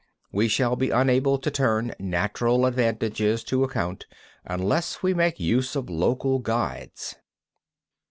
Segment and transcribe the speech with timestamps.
[0.31, 4.07] We shall be unable to turn natural advantages to account
[4.43, 7.17] unless we make use of local guides.